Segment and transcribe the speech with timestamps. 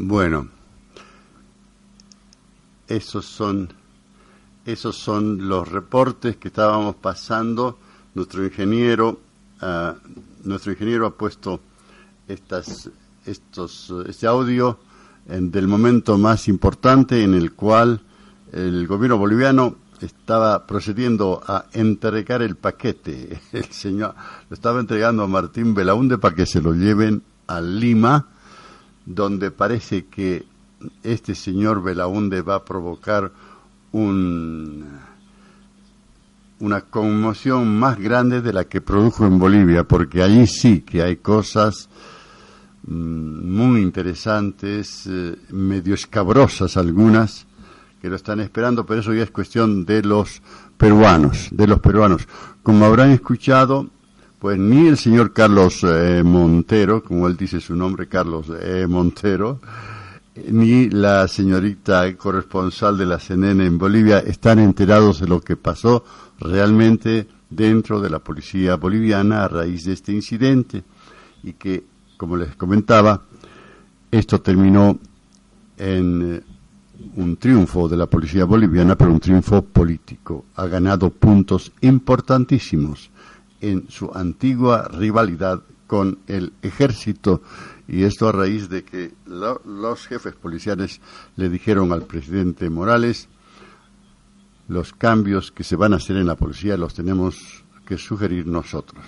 [0.00, 0.46] Bueno,
[2.86, 3.72] esos son,
[4.64, 7.80] esos son los reportes que estábamos pasando.
[8.14, 9.18] Nuestro ingeniero,
[9.60, 9.94] uh,
[10.44, 11.58] nuestro ingeniero ha puesto
[12.28, 12.88] estas,
[13.26, 14.78] estos, este audio
[15.26, 18.00] en, del momento más importante en el cual
[18.52, 23.40] el gobierno boliviano estaba procediendo a entregar el paquete.
[23.52, 24.14] El señor
[24.48, 28.37] lo estaba entregando a Martín Belaunde para que se lo lleven a Lima,
[29.08, 30.44] donde parece que
[31.02, 33.32] este señor Belaunde va a provocar
[33.92, 34.84] un,
[36.60, 41.16] una conmoción más grande de la que produjo en Bolivia, porque allí sí que hay
[41.16, 41.88] cosas
[42.86, 47.46] mm, muy interesantes, eh, medio escabrosas algunas,
[48.02, 50.42] que lo están esperando, pero eso ya es cuestión de los
[50.76, 52.28] peruanos, de los peruanos.
[52.62, 53.88] Como habrán escuchado,
[54.38, 59.60] pues ni el señor Carlos eh, Montero, como él dice su nombre, Carlos eh, Montero,
[60.50, 66.04] ni la señorita corresponsal de la CNN en Bolivia están enterados de lo que pasó
[66.38, 70.84] realmente dentro de la policía boliviana a raíz de este incidente
[71.42, 71.84] y que,
[72.16, 73.22] como les comentaba,
[74.10, 75.00] esto terminó
[75.76, 76.42] en eh,
[77.16, 80.46] un triunfo de la policía boliviana, pero un triunfo político.
[80.54, 83.10] Ha ganado puntos importantísimos
[83.60, 87.42] en su antigua rivalidad con el ejército
[87.88, 91.00] y esto a raíz de que los jefes policiales
[91.36, 93.28] le dijeron al presidente Morales
[94.68, 99.06] los cambios que se van a hacer en la policía los tenemos que sugerir nosotros.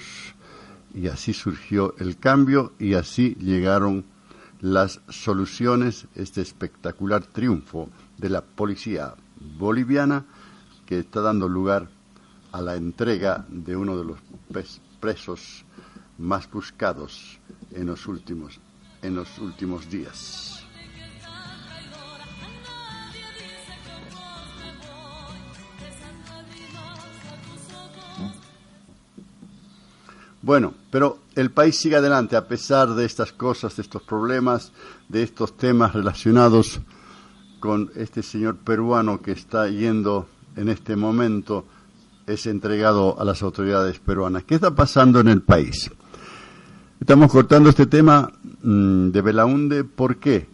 [0.95, 4.05] Y así surgió el cambio y así llegaron
[4.61, 9.15] las soluciones, este espectacular triunfo de la policía
[9.59, 10.25] boliviana
[10.87, 11.91] que está dando lugar
[12.53, 14.19] a la entrega de uno de los
[15.01, 15.65] presos
[16.19, 17.39] más buscados
[17.73, 18.61] en los últimos
[19.03, 20.63] en los últimos días.
[30.43, 34.73] Bueno, pero el país sigue adelante a pesar de estas cosas, de estos problemas,
[35.09, 36.81] de estos temas relacionados
[37.61, 41.67] con este señor peruano que está yendo en este momento,
[42.33, 44.45] es entregado a las autoridades peruanas.
[44.45, 45.91] ¿Qué está pasando en el país?
[47.01, 48.31] Estamos cortando este tema
[48.63, 50.47] mm, de Belaunde, ¿por qué?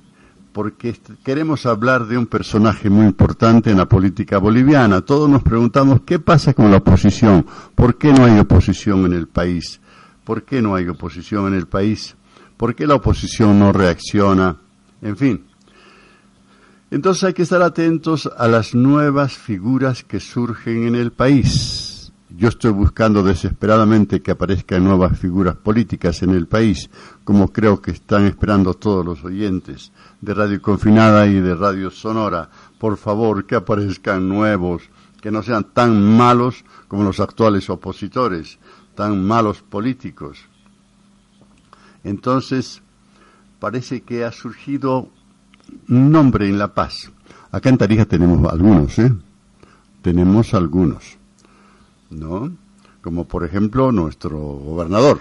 [0.52, 5.02] Porque queremos hablar de un personaje muy importante en la política boliviana.
[5.02, 7.44] Todos nos preguntamos qué pasa con la oposición,
[7.74, 9.80] por qué no hay oposición en el país.
[10.24, 12.16] ¿Por qué no hay oposición en el país?
[12.56, 14.56] ¿Por qué la oposición no reacciona?
[15.02, 15.44] En fin.
[16.90, 22.12] Entonces hay que estar atentos a las nuevas figuras que surgen en el país.
[22.30, 26.90] Yo estoy buscando desesperadamente que aparezcan nuevas figuras políticas en el país,
[27.24, 32.50] como creo que están esperando todos los oyentes de Radio Confinada y de Radio Sonora.
[32.78, 34.82] Por favor, que aparezcan nuevos,
[35.20, 38.58] que no sean tan malos como los actuales opositores
[38.96, 40.38] tan malos políticos.
[42.02, 42.82] Entonces,
[43.60, 45.10] parece que ha surgido
[45.88, 47.10] nombre en La Paz.
[47.50, 49.12] Acá en Tarija tenemos algunos, ¿eh?
[50.02, 51.16] Tenemos algunos,
[52.10, 52.52] ¿no?
[53.00, 55.20] Como por ejemplo nuestro gobernador.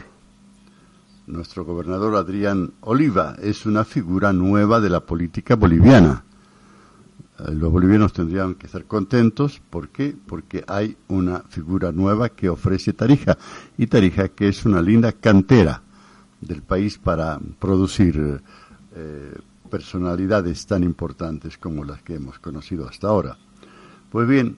[1.27, 6.23] Nuestro gobernador Adrián Oliva es una figura nueva de la política boliviana.
[7.39, 9.61] Eh, los bolivianos tendrían que estar contentos.
[9.69, 10.15] ¿Por qué?
[10.25, 13.37] Porque hay una figura nueva que ofrece Tarija.
[13.77, 15.81] Y Tarija, que es una linda cantera
[16.41, 18.41] del país para producir
[18.95, 19.35] eh,
[19.75, 23.37] personalidades tan importantes como las que hemos conocido hasta ahora.
[24.09, 24.55] Pues bien,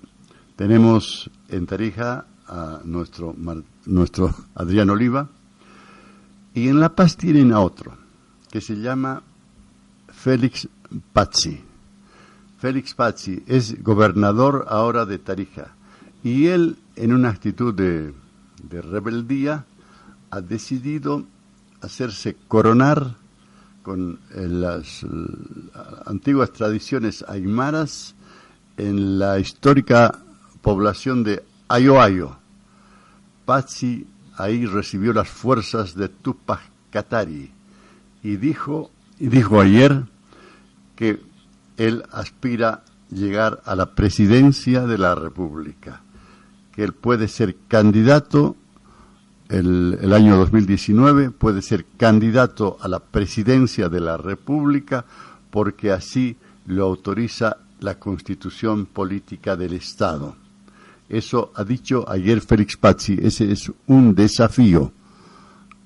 [0.56, 3.36] tenemos en Tarija a nuestro,
[3.88, 5.28] nuestro Adrián Oliva
[6.54, 7.98] y en La Paz tienen a otro
[8.52, 9.24] que se llama
[10.10, 10.70] Félix
[11.14, 11.64] Pazzi.
[12.60, 15.74] Félix Pazzi es gobernador ahora de Tarija
[16.24, 18.14] y él, en una actitud de,
[18.70, 19.66] rebeldía,
[20.30, 21.26] ha decidido
[21.82, 23.16] hacerse coronar
[23.88, 25.08] con eh, las eh,
[26.08, 28.16] antiguas tradiciones aymaras
[28.76, 30.14] en la histórica
[30.62, 32.36] población de Ayoayo.
[33.46, 34.06] Pazzi
[34.36, 36.60] ahí recibió las fuerzas de Tupac
[36.92, 37.50] Katari
[38.24, 40.04] y dijo, y dijo ayer
[40.98, 41.22] que
[41.78, 46.02] él aspira llegar a la presidencia de la República,
[46.74, 48.58] que él puede ser candidato
[49.50, 55.06] el, el, año 2019, puede ser candidato a la presidencia de la República,
[55.50, 60.36] porque así lo autoriza la constitución política del Estado.
[61.10, 64.92] Eso ha dicho ayer Félix Pazzi, ese es un desafío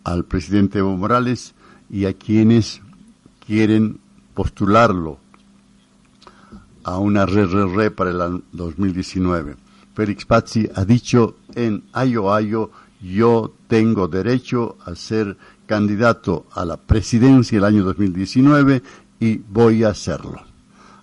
[0.04, 1.54] al presidente Evo Morales
[1.90, 2.82] y a quienes
[3.46, 4.00] quieren
[4.34, 5.20] postularlo
[6.84, 9.56] a una re, re, re para el 2019.
[9.94, 16.78] Félix Pazzi ha dicho en Ayo Ayo, yo tengo derecho a ser candidato a la
[16.78, 18.84] presidencia el año 2019
[19.20, 20.42] y voy a hacerlo.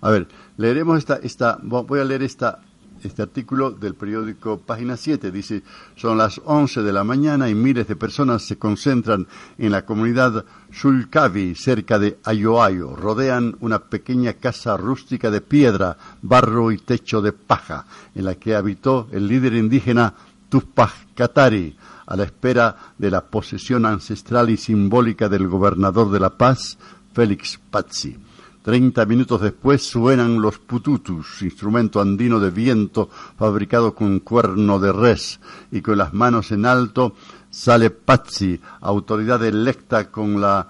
[0.00, 2.60] A ver, leeremos esta, esta voy a leer esta
[3.02, 5.30] este artículo del periódico Página 7.
[5.30, 5.62] Dice,
[5.96, 10.44] son las 11 de la mañana y miles de personas se concentran en la comunidad
[10.72, 12.96] Sulcavi, cerca de Ayoayo.
[12.96, 18.54] Rodean una pequeña casa rústica de piedra, barro y techo de paja, en la que
[18.54, 20.14] habitó el líder indígena
[20.48, 26.30] Tupac Katari, a la espera de la posesión ancestral y simbólica del gobernador de La
[26.30, 26.78] Paz,
[27.12, 28.16] Félix Pazzi.
[28.62, 35.40] Treinta minutos después suenan los pututus, instrumento andino de viento fabricado con cuerno de res,
[35.70, 37.14] y con las manos en alto
[37.50, 40.66] sale Pazzi, autoridad electa con la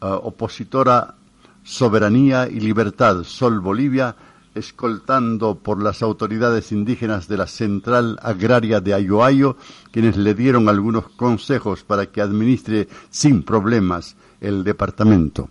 [0.00, 1.14] eh, opositora
[1.62, 4.16] Soberanía y Libertad, Sol Bolivia,
[4.54, 9.56] escoltando por las autoridades indígenas de la Central Agraria de Ayoayo,
[9.90, 15.50] quienes le dieron algunos consejos para que administre sin problemas el departamento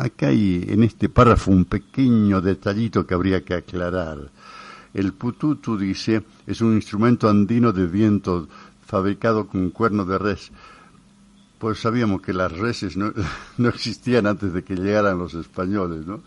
[0.00, 4.30] acá hay en este párrafo un pequeño detallito que habría que aclarar.
[4.94, 8.48] El pututu, dice, es un instrumento andino de viento
[8.84, 10.50] fabricado con cuerno de res.
[11.58, 13.12] Pues sabíamos que las reses no,
[13.58, 16.22] no existían antes de que llegaran los españoles, ¿no?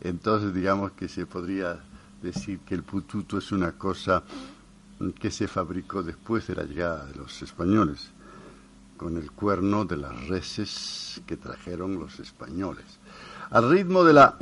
[0.00, 1.78] Entonces digamos que se podría
[2.22, 4.22] decir que el pututu es una cosa
[5.18, 8.10] que se fabricó después de la llegada de los españoles,
[8.96, 12.84] con el cuerno de las reses que trajeron los españoles.
[13.50, 14.36] Al ritmo de la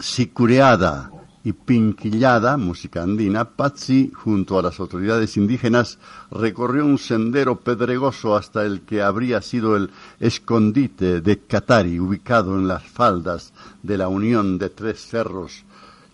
[0.00, 1.10] sicureada
[1.44, 5.98] y pinquillada, música andina, Pazzi, junto a las autoridades indígenas,
[6.30, 9.90] recorrió un sendero pedregoso hasta el que habría sido el
[10.20, 13.52] escondite de Catari, ubicado en las faldas
[13.82, 15.64] de la unión de tres cerros.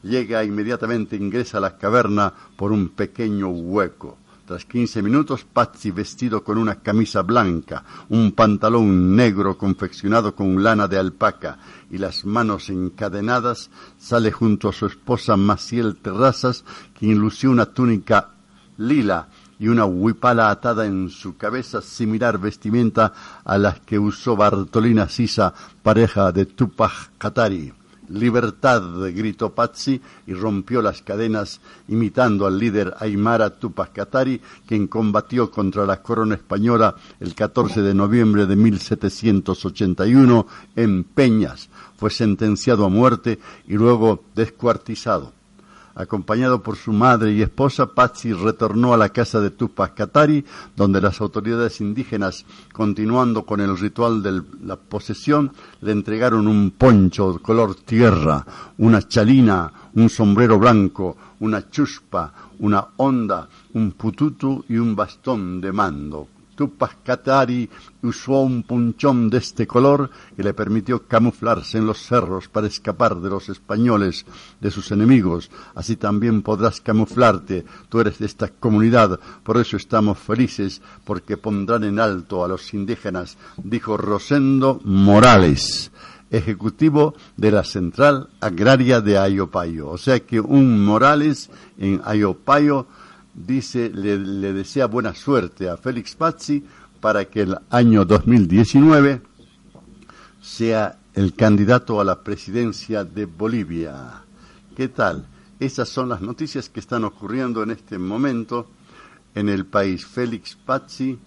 [0.03, 4.17] Llega inmediatamente, ingresa a la caverna por un pequeño hueco.
[4.49, 10.89] Tras quince minutos, Pazzi, vestido con una camisa blanca, un pantalón negro confeccionado con lana
[10.89, 11.59] de alpaca
[11.91, 13.69] y las manos encadenadas,
[13.99, 16.65] sale junto a su esposa Maciel Terrazas,
[16.99, 18.31] quien lució una túnica
[18.79, 19.29] lila
[19.59, 23.13] y una huipala atada en su cabeza, similar vestimenta
[23.45, 25.53] a las que usó Bartolina Sisa,
[25.83, 27.75] pareja de Tupac Katari.
[28.09, 28.83] Libertad,
[29.13, 35.87] gritó Pazzi y rompió las cadenas imitando al líder Aymara Tupac Katari, quien combatió contra
[35.87, 40.47] la corona española el 14 de noviembre de 1781
[40.77, 41.69] en Peñas.
[41.97, 45.38] Fue sentenciado a muerte y luego descuartizado.
[45.99, 50.45] Acompañado por su madre y esposa, Pazzi retornó a la casa de Tupac Katari,
[50.77, 55.51] donde las autoridades indígenas, continuando con el ritual de la posesión,
[55.81, 58.47] le entregaron un poncho color tierra,
[58.79, 65.73] una chalina, un sombrero blanco, una chuspa, una onda, un pututu y un bastón de
[65.73, 66.29] mando.
[66.59, 67.71] Tupac Katari
[68.03, 73.21] usó un punchón de este color que le permitió camuflarse en los cerros para escapar
[73.21, 74.27] de los españoles,
[74.61, 75.53] de sus enemigos.
[75.77, 77.65] Así también podrás camuflarte.
[77.89, 82.75] Tú eres de esta comunidad, por eso estamos felices, porque pondrán en alto a los
[82.75, 85.93] indígenas, dijo Rosendo Morales
[86.31, 89.89] ejecutivo de la Central Agraria de Ayopayo.
[89.89, 92.87] O sea que un Morales en Ayopayo
[93.47, 94.19] dice, le,
[94.53, 96.65] desea buena suerte a Félix Pazzi
[97.01, 99.23] para que el año 2019
[100.41, 104.23] sea el candidato a la presidencia de Bolivia.
[104.77, 105.27] ¿Qué tal?
[105.61, 108.69] Esas son las noticias que están ocurriendo en este momento
[109.35, 110.07] en el país.
[110.07, 111.19] Félix Pazzi,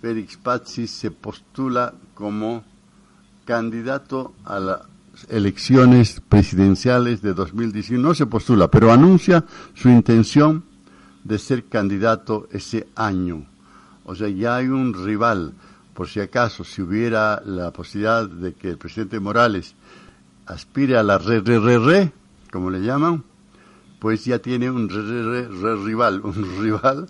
[0.00, 2.64] Félix Pazzi se postula como
[3.44, 4.80] candidato a las
[5.28, 8.02] elecciones presidenciales de 2019.
[8.02, 10.71] No se postula, pero anuncia su intención
[11.24, 13.46] de ser candidato ese año.
[14.04, 15.54] O sea, ya hay un rival.
[15.94, 19.74] Por si acaso, si hubiera la posibilidad de que el presidente Morales
[20.46, 22.12] aspire a la re, re, re, re,
[22.50, 23.22] como le llaman,
[23.98, 27.08] pues ya tiene un re, re, re, rival, un rival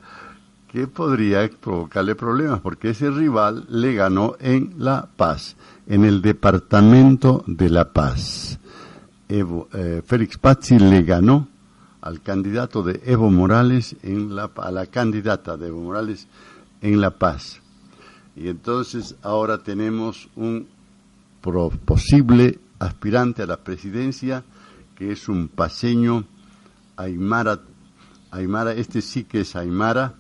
[0.71, 7.45] que podría provocarle problemas, porque ese rival le ganó en La Paz, en el departamento
[7.47, 8.59] de La Paz.
[9.28, 11.49] Evo, eh, Félix Pazzi le ganó
[12.02, 16.26] al candidato de Evo Morales en la, a la candidata de Evo Morales
[16.82, 17.61] en La Paz.
[18.37, 20.68] Y entonces ahora tenemos un
[21.40, 24.44] posible aspirante a la presidencia
[24.97, 26.25] que es un paseño
[26.97, 27.61] Aymara,
[28.30, 30.14] Aymara este sí que es Aymara,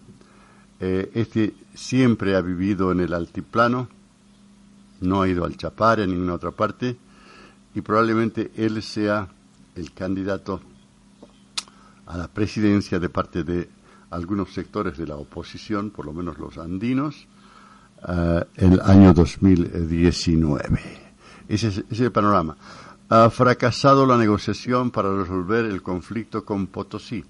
[0.80, 3.88] eh, este siempre ha vivido en el altiplano,
[5.00, 6.96] no ha ido al Chapare, en ninguna otra parte,
[7.74, 9.28] y probablemente él sea
[9.74, 10.60] el candidato
[12.12, 13.70] a la presidencia de parte de
[14.10, 17.26] algunos sectores de la oposición, por lo menos los andinos,
[18.06, 20.80] uh, el año 2019.
[21.48, 22.54] Ese es, ese es el panorama.
[23.08, 27.24] Ha fracasado la negociación para resolver el conflicto con Potosí.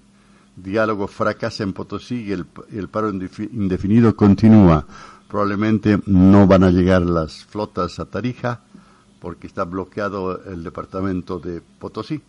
[0.57, 4.85] Diálogo fracasa en Potosí y el paro indefinido continúa.
[5.29, 8.59] Probablemente no van a llegar las flotas a Tarija
[9.21, 12.21] porque está bloqueado el departamento de Potosí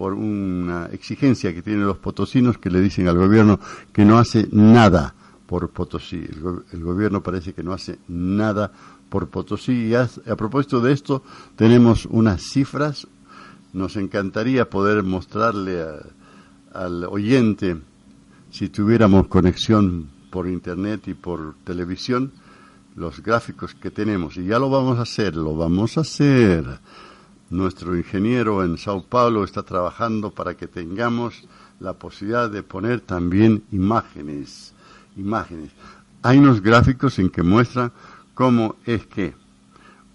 [0.00, 3.60] por una exigencia que tienen los potosinos que le dicen al gobierno
[3.92, 5.14] que no hace nada
[5.46, 6.26] por Potosí.
[6.26, 8.72] El, go el gobierno parece que no hace nada
[9.10, 9.88] por Potosí.
[9.88, 11.22] Y a, propósito de esto,
[11.54, 13.06] tenemos unas cifras.
[13.74, 15.84] Nos encantaría poder mostrarle
[16.72, 17.76] al oyente,
[18.50, 22.32] si tuviéramos conexión por Internet y por televisión,
[22.96, 24.38] los gráficos que tenemos.
[24.38, 26.80] Y ya lo vamos a hacer, lo vamos a hacer
[27.50, 31.44] nuestro ingeniero en Sao Paulo está trabajando para que tengamos
[31.80, 34.72] la posibilidad de poner también imágenes.
[35.16, 35.70] Imágenes.
[36.22, 37.92] Hay unos gráficos en que muestran
[38.34, 39.34] cómo es que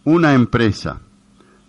[0.06, 1.01] una empresa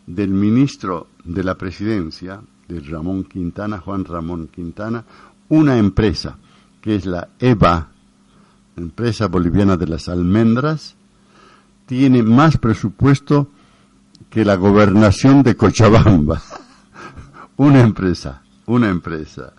[0.07, 5.05] del ministro de la presidencia, de Ramón Quintana, Juan Ramón Quintana,
[5.49, 6.39] una empresa
[6.81, 7.89] que es la EBA,
[8.77, 10.95] empresa boliviana de las almendras,
[11.87, 13.49] tiene más presupuesto
[14.37, 16.43] que la gobernación de Cochabamba.
[17.57, 19.55] una empresa, una empresa.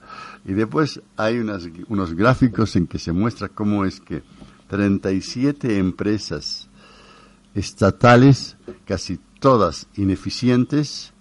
[0.46, 4.22] Y después hay unos gráficos en que se muestra cómo es que
[4.70, 6.70] 37 empresas
[7.56, 8.56] estatales,
[8.86, 11.12] casi todas ineficientes,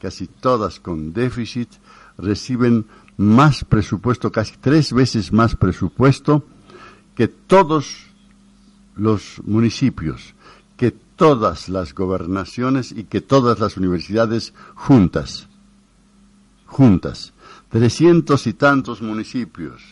[0.00, 1.68] casi todas con déficit,
[2.16, 2.86] reciben
[3.16, 6.46] más presupuesto, casi tres veces más presupuesto
[7.16, 8.06] que todos
[8.94, 10.36] los municipios
[11.20, 15.50] todas las gobernaciones y que todas las universidades juntas,
[16.64, 17.34] juntas,
[17.68, 19.82] trescientos y tantos municipios,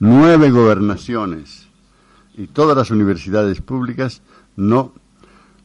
[0.00, 1.68] nueve gobernaciones
[2.34, 4.22] y todas las universidades públicas
[4.56, 4.92] no,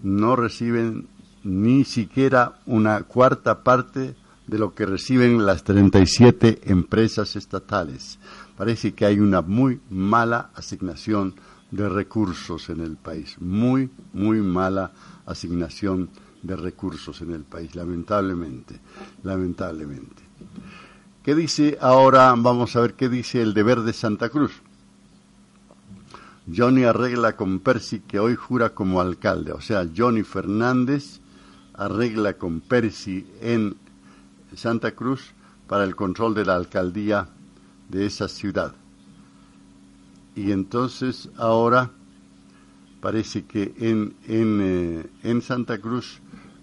[0.04, 1.08] no reciben
[1.44, 8.20] ni siquiera una cuarta parte de lo que reciben las 37 empresas estatales.
[8.56, 11.34] Parece que hay una muy mala asignación
[11.72, 14.92] de recursos en el país, muy, muy mala
[15.26, 16.10] asignación
[16.42, 18.80] de recursos en el país, lamentablemente,
[19.24, 20.24] lamentablemente.
[21.24, 22.34] ¿Qué dice ahora?
[22.38, 24.62] Vamos a ver qué dice el deber de Santa Cruz.
[26.56, 31.20] Johnny arregla con Percy que hoy jura como alcalde, o sea, Johnny Fernández
[31.74, 33.76] arregla con Percy en
[34.56, 35.34] Santa Cruz
[35.68, 37.28] para el control de la alcaldía
[37.90, 38.74] de esa ciudad.
[40.38, 41.90] Y entonces ahora
[43.02, 46.20] parece que en, en, eh, en Santa Cruz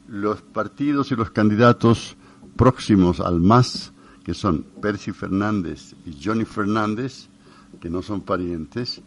[0.07, 2.17] los partidos y los candidatos
[2.57, 7.27] próximos al MAS, que son Percy Fernández y Johnny Fernández,
[7.81, 9.03] que no son parientes,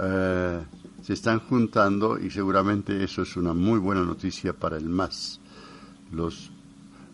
[0.00, 0.60] eh,
[1.02, 5.38] se están juntando y seguramente eso es una muy buena noticia para el MAS.
[6.12, 6.50] Los,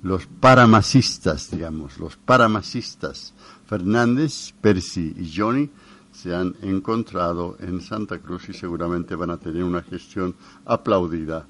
[0.04, 3.34] los paramasistas, digamos, los paramasistas,
[3.66, 5.68] Fernández, Percy y Johnny,
[6.14, 11.44] se han encontrado en Santa Cruz y seguramente van a tener una gestión aplaudida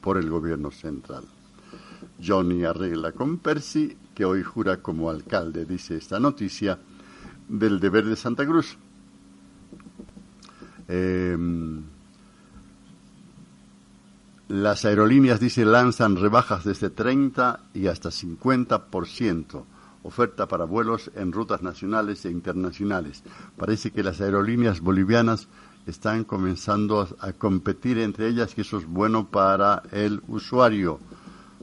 [0.00, 1.24] por el gobierno central.
[2.24, 6.78] Johnny arregla con Percy, que hoy jura como alcalde, dice esta noticia
[7.48, 8.76] del deber de Santa Cruz.
[10.88, 11.36] Eh,
[14.48, 19.64] las aerolíneas, dice, lanzan rebajas desde 30 y hasta 50%
[20.06, 23.22] oferta para vuelos en rutas nacionales e internacionales.
[23.56, 25.48] Parece que las aerolíneas bolivianas
[25.86, 30.98] están comenzando a, competir entre ellas y eso es bueno para el usuario,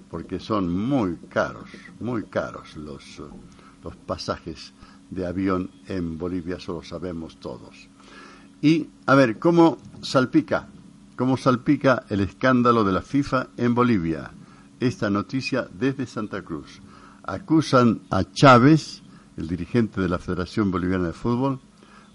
[0.09, 1.69] porque son muy caros,
[2.00, 3.21] muy caros los,
[3.83, 4.73] los pasajes
[5.09, 7.89] de avión en Bolivia, eso lo sabemos todos.
[8.62, 10.67] Y, a ver, ¿cómo salpica?
[11.15, 14.31] ¿Cómo salpica el escándalo de la FIFA en Bolivia?
[14.79, 16.81] Esta noticia desde Santa Cruz
[17.24, 19.01] acusan a Chávez,
[19.38, 21.60] el dirigente de la Federación Boliviana de Fútbol,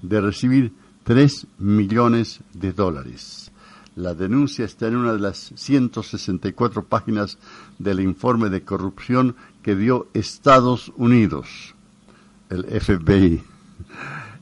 [0.03, 0.73] de recibir
[1.05, 3.51] 3 millones de dólares.
[3.97, 7.39] La denuncia está en una de las 164 páginas
[7.79, 11.75] del informe de corrupción que dio Estados Unidos,
[12.49, 13.43] el FBI.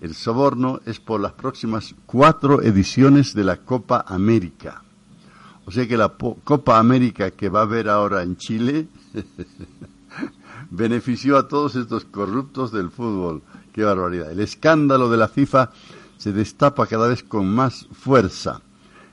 [0.02, 4.82] El soborno es por las próximas cuatro ediciones de la Copa América.
[5.64, 8.88] O sea que la Copa América que va a haber ahora en Chile
[10.70, 13.42] benefició a todos estos corruptos del fútbol.
[13.72, 14.30] Qué barbaridad.
[14.30, 15.70] El escándalo de la FIFA
[16.16, 18.62] se destapa cada vez con más fuerza.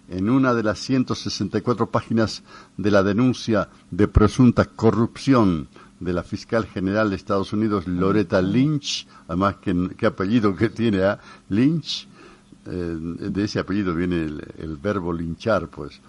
[0.09, 2.43] en una de las 164 páginas
[2.77, 5.69] de la denuncia de presunta corrupción
[6.03, 11.03] de la fiscal general de Estados Unidos, Loretta Lynch, además, ¿qué, apellido que tiene?
[11.03, 11.19] ah?
[11.49, 12.07] Lynch,
[12.65, 15.99] eh, de ese apellido viene el, verbo linchar, pues.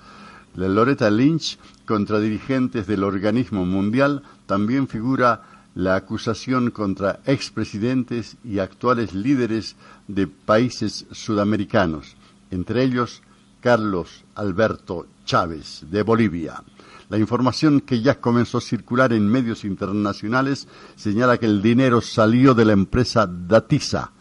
[0.54, 5.42] La Loretta Lynch, contra dirigentes del organismo mundial, también figura
[5.74, 12.16] la acusación contra expresidentes y actuales líderes de países sudamericanos,
[12.50, 13.22] entre ellos
[13.60, 16.62] Carlos Alberto Chávez, de Bolivia.
[17.08, 22.54] La información que ya comenzó a circular en medios internacionales señala que el dinero salió
[22.54, 24.12] de la empresa Datisa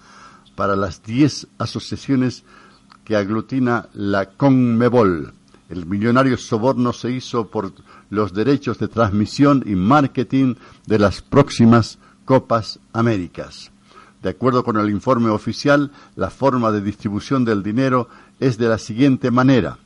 [0.56, 2.44] para las 10 asociaciones
[3.06, 5.34] que aglutina la CONMEBOL.
[5.74, 7.74] El millonario soborno se hizo por
[8.12, 10.53] los derechos de transmisión y marketing
[10.86, 13.72] de las próximas Copas Américas.
[14.22, 18.08] De acuerdo con el informe oficial, la forma de distribución del dinero
[18.39, 19.80] es de la siguiente manera.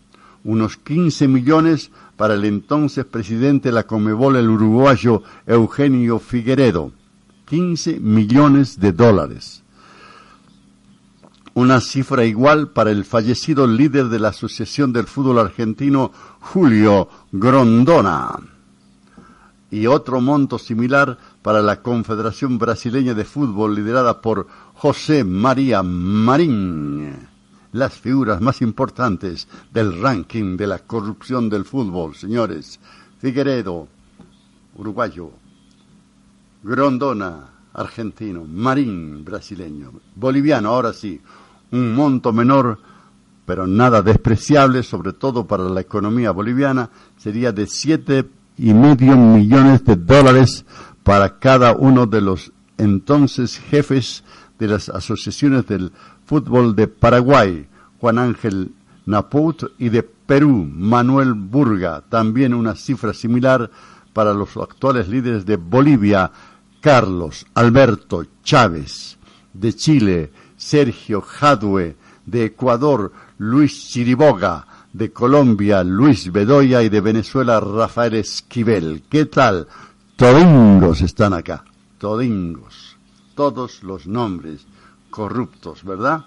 [0.44, 6.91] Unos 15 millones para el entonces presidente de la Comebol, el uruguayo Eugenio Figueredo.
[7.46, 9.63] 15 millones de dólares.
[11.57, 18.35] Una cifra igual para el fallecido líder de la Asociación del Fútbol Argentino, Julio Grondona.
[19.71, 24.45] Y otro monto similar para la Confederación Brasileña de Fútbol liderada por
[24.75, 27.27] José María Marín
[27.71, 32.79] las figuras más importantes del ranking de la corrupción del fútbol, señores.
[33.17, 33.87] Figueredo,
[34.75, 35.31] uruguayo.
[36.61, 38.45] Grondona, argentino.
[38.45, 39.93] Marín, brasileño.
[40.15, 41.19] Boliviano, ahora sí.
[41.71, 42.79] Un monto menor,
[43.45, 48.25] pero nada despreciable, sobre todo para la economía boliviana, sería de siete
[48.57, 50.65] y medio millones de dólares
[51.03, 54.24] para cada uno de los entonces jefes
[54.59, 55.91] de las asociaciones del
[56.25, 57.67] fútbol de Paraguay,
[58.00, 58.71] Juan Ángel
[59.05, 63.71] Naput, y de Perú, Manuel Burga, también una cifra similar
[64.13, 66.31] para los actuales líderes de Bolivia,
[66.81, 69.18] Carlos Alberto Chávez,
[69.53, 77.59] de Chile, Sergio Jadue, de Ecuador, Luis Chiriboga, de Colombia, Luis Bedoya y de Venezuela,
[77.59, 79.03] Rafael Esquivel.
[79.09, 79.67] ¿Qué tal?
[80.15, 81.63] Todingos están acá,
[82.00, 82.98] todingos,
[83.35, 84.65] todos los nombres
[85.11, 86.25] corruptos, ¿verdad?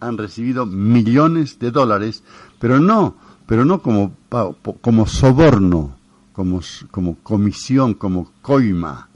[0.00, 2.24] Han recibido millones de dólares,
[2.58, 4.16] pero no, pero no como,
[4.80, 5.96] como soborno,
[6.32, 6.60] como,
[6.90, 9.08] como comisión, como coima,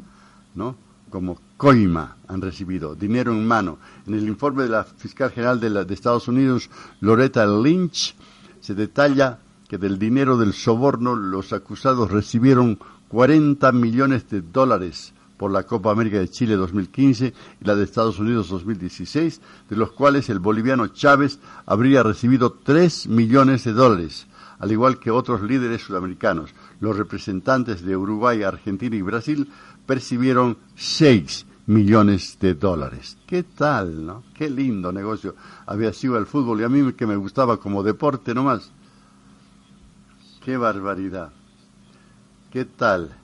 [0.54, 0.76] ¿no?
[1.08, 3.78] Como coima han recibido, dinero en mano.
[4.06, 8.14] En el informe de la fiscal general de, de Estados Unidos, Loretta Lynch,
[8.60, 9.38] se detalla
[9.68, 15.90] que del dinero del soborno los acusados recibieron 40 millones de dólares por la Copa
[15.90, 20.88] América de Chile 2015 y la de Estados Unidos 2016, de los cuales el boliviano
[20.88, 24.26] Chávez habría recibido 3 millones de dólares,
[24.58, 26.54] al igual que otros líderes sudamericanos.
[26.80, 29.48] Los representantes de Uruguay, Argentina y Brasil
[29.86, 33.18] percibieron 6 millones de dólares.
[33.26, 34.24] ¿Qué tal, no?
[34.34, 35.34] Qué lindo negocio
[35.66, 38.70] había sido el fútbol y a mí que me gustaba como deporte nomás.
[40.44, 41.32] Qué barbaridad.
[42.50, 43.16] ¿Qué tal?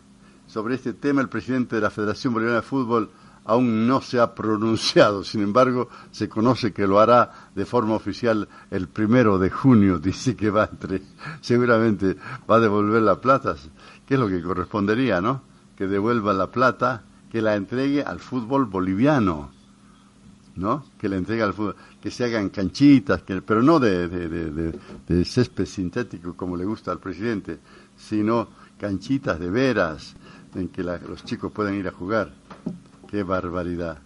[0.47, 3.11] Sobre este tema, el presidente de la Federación Boliviana de Fútbol
[3.45, 5.25] aún no se ha pronunciado.
[5.25, 9.99] Sin embargo, se conoce que lo hará de forma oficial el primero de junio.
[9.99, 11.03] Dice que va entre,
[11.41, 12.17] seguramente
[12.51, 13.55] va a devolver la plata,
[14.07, 15.52] que es lo que correspondería, ¿no?
[15.77, 19.51] Que devuelva la plata, que la entregue al fútbol boliviano,
[20.57, 20.85] ¿no?
[20.99, 25.25] Que la entregue al fútbol, que se hagan canchitas, que, pero no de, de, de
[25.25, 27.59] césped sintético como le gusta al presidente,
[27.97, 30.15] sino canchitas de veras,
[30.55, 32.33] en que los chicos puedan ir a jugar.
[33.09, 33.99] Qué barbaridad,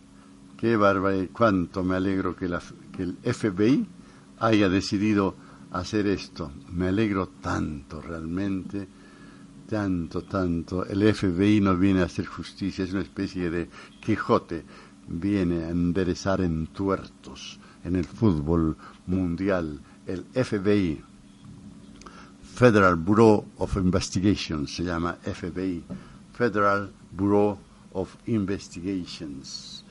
[0.56, 1.28] qué barbaridad.
[1.32, 2.48] Cuánto me alegro que,
[2.96, 3.86] que el FBI
[4.38, 5.34] haya decidido
[5.72, 6.52] hacer esto.
[6.72, 8.86] Me alegro tanto realmente,
[9.68, 10.84] tanto, tanto.
[10.86, 13.68] El FBI no viene a hacer justicia, es una especie de
[14.00, 14.64] Quijote,
[15.08, 18.76] viene a enderezar en tuertos en el fútbol
[19.06, 19.80] mundial.
[20.06, 21.00] El FBI,
[22.54, 25.84] Federal Bureau of Investigation, se llama FBI,
[26.32, 27.58] Federal Bureau
[27.92, 29.84] of Investigations.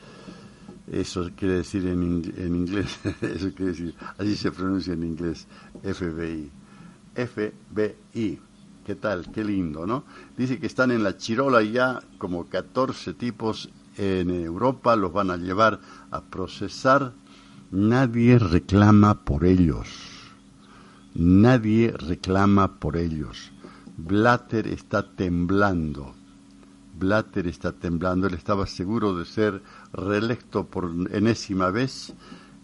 [0.91, 5.47] Eso quiere decir en, en inglés, eso quiere decir, así se pronuncia en inglés,
[5.81, 6.51] FBI.
[7.15, 8.39] FBI.
[8.85, 9.31] ¿Qué tal?
[9.31, 10.03] Qué lindo, ¿no?
[10.37, 13.67] Dice que están en la Chirola ya como 14 tipos
[13.97, 15.79] en Europa, los van a llevar
[16.11, 17.13] a procesar.
[17.71, 19.87] Nadie reclama por ellos.
[21.15, 23.51] Nadie reclama por ellos.
[23.97, 26.13] Blatter está temblando.
[26.99, 28.27] Blatter está temblando.
[28.27, 32.13] Él estaba seguro de ser reelecto por enésima vez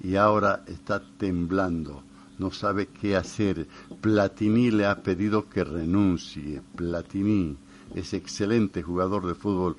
[0.04, 2.04] y ahora está temblando.
[2.42, 3.68] No sabe qué hacer.
[4.02, 6.62] Platini le ha pedido que renuncie.
[6.76, 7.56] Platini,
[7.94, 9.78] ese excelente jugador de fútbol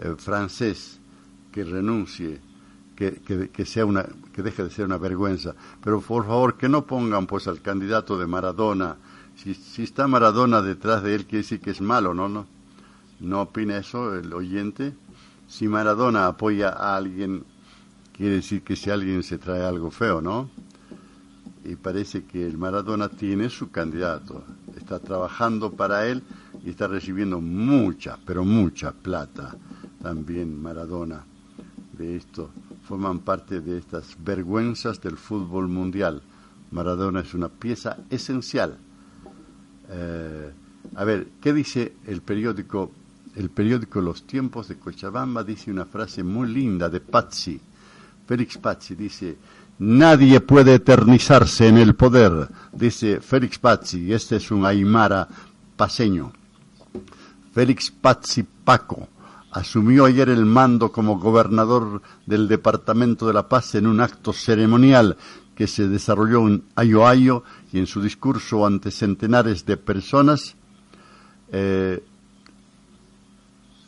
[0.00, 0.98] eh, francés,
[1.52, 2.40] que renuncie,
[2.96, 5.54] que, que, sea una, que deje de ser una vergüenza.
[5.82, 8.96] Pero por favor, que no pongan pues al candidato de Maradona.
[9.36, 12.28] Si, si está Maradona detrás de él, quiere decir que es malo, ¿no?
[12.28, 12.46] ¿no?
[13.20, 14.94] ¿No opina eso el oyente?
[15.46, 17.44] Si Maradona apoya a alguien,
[18.16, 20.50] quiere decir que si alguien se trae algo feo, ¿no?
[21.70, 24.42] Y parece que el Maradona tiene su candidato,
[24.76, 26.20] está trabajando para él
[26.64, 29.54] y está recibiendo mucha, pero mucha plata
[30.02, 31.24] también Maradona
[31.92, 32.50] de esto.
[32.88, 36.20] Forman parte de estas vergüenzas del fútbol mundial.
[36.72, 38.76] Maradona es una pieza esencial.
[39.90, 40.50] Eh,
[40.96, 42.90] a ver, ¿qué dice el periódico
[43.36, 47.60] el periódico Los Tiempos de Cochabamba dice una frase muy linda de Pazzi.
[48.26, 49.36] Félix Pazzi dice,
[49.80, 55.26] nadie puede eternizarse en el poder, dice Félix Pazzi, este es un aymara
[55.76, 56.32] paseño.
[57.52, 59.08] Félix Pazzi Paco
[59.50, 65.16] asumió ayer el mando como gobernador del Departamento de La Paz en un acto ceremonial
[65.56, 70.56] que se desarrolló en Ayoayo y en su discurso ante centenares de personas
[71.52, 72.04] eh,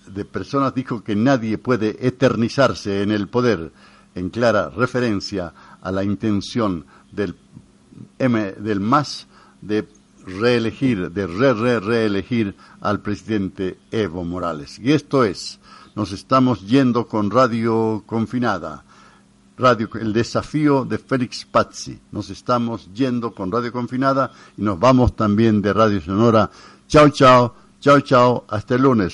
[0.07, 3.73] de personas dijo que nadie puede eternizarse en el poder,
[4.15, 7.37] en clara referencia a la intención del,
[8.19, 9.27] M, del MAS
[9.61, 9.87] de
[10.27, 14.79] reelegir, de re, re, reelegir al presidente Evo Morales.
[14.79, 15.59] Y esto es,
[15.95, 18.85] nos estamos yendo con Radio Confinada,
[19.59, 22.01] Radio, el desafío de Félix Pazzi.
[22.11, 26.51] Nos estamos yendo con Radio Confinada y nos vamos también de Radio Sonora.
[26.89, 29.11] Chao, chao, chao, chao, hasta el lunes.